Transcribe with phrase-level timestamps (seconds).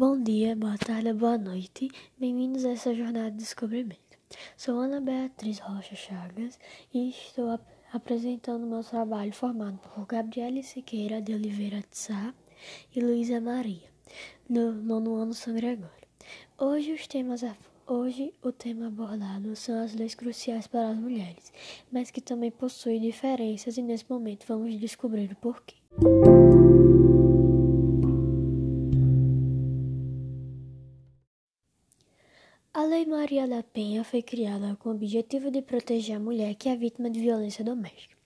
[0.00, 1.90] Bom dia, boa tarde, boa noite.
[2.18, 4.16] Bem-vindos a essa jornada de descobrimento.
[4.56, 6.58] Sou Ana Beatriz Rocha Chagas
[6.94, 7.60] e estou ap
[7.92, 12.32] apresentando meu trabalho formado por Gabriele Siqueira de Oliveira de Sá
[12.96, 13.90] e Luísa Maria,
[14.48, 16.08] no nono ano São Gregório.
[16.56, 17.42] Hoje os temas
[17.86, 21.52] Hoje o tema abordado são as leis cruciais para as mulheres,
[21.92, 25.76] mas que também possuem diferenças e nesse momento vamos descobrir o porquê.
[32.72, 36.68] A Lei Maria da Penha foi criada com o objetivo de proteger a mulher que
[36.68, 38.16] é vítima de violência doméstica.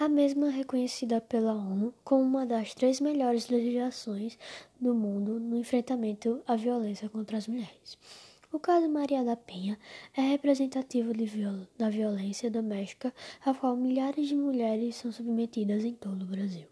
[0.00, 4.36] A mesma é reconhecida pela ONU como uma das três melhores legislações
[4.80, 7.96] do mundo no enfrentamento à violência contra as mulheres.
[8.52, 9.78] O caso Maria da Penha
[10.16, 13.14] é representativo viol da violência doméstica
[13.44, 16.66] a qual milhares de mulheres são submetidas em todo o Brasil.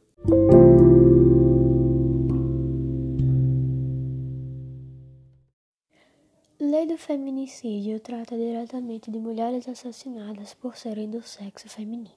[6.64, 12.14] Lei do feminicídio trata diretamente de mulheres assassinadas por serem do sexo feminino.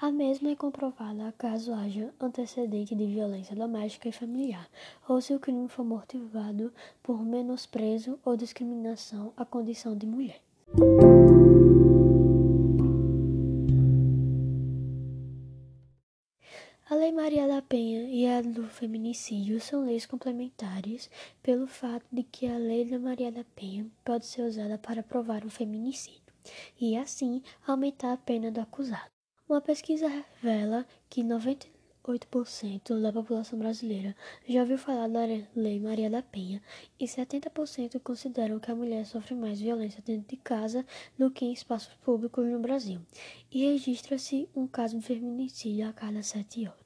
[0.00, 4.68] A mesma é comprovada caso haja antecedente de violência doméstica e familiar,
[5.08, 6.72] ou se o crime for motivado
[7.04, 10.40] por menosprezo ou discriminação à condição de mulher.
[16.90, 21.10] A Lei Maria da Penha e a do feminicídio são leis complementares
[21.42, 25.44] pelo fato de que a Lei da Maria da Penha pode ser usada para provar
[25.44, 26.32] um feminicídio
[26.80, 29.10] e, assim, aumentar a pena do acusado.
[29.46, 31.22] Uma pesquisa revela que
[32.08, 34.16] 98% da população brasileira
[34.48, 35.20] já ouviu falar da
[35.54, 36.62] Lei Maria da Penha
[36.98, 40.86] e 70% consideram que a mulher sofre mais violência dentro de casa
[41.18, 43.00] do que em espaços públicos no Brasil.
[43.52, 46.78] E registra-se um caso de feminicídio a cada sete horas.